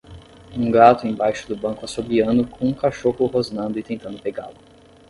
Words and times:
Um 0.57 0.71
gato 0.71 1.05
embaixo 1.05 1.47
do 1.47 1.55
banco 1.55 1.85
assobiando 1.85 2.47
com 2.47 2.65
um 2.69 2.73
cachorro 2.73 3.27
rosnando 3.27 3.77
e 3.77 3.83
tentando 3.83 4.17
pegá-lo. 4.19 4.55